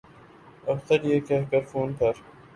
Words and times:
افسر 0.63 1.03
یہ 1.03 1.19
کہہ 1.19 1.45
کر 1.51 1.61
فون 1.71 1.93
پر 1.99 2.13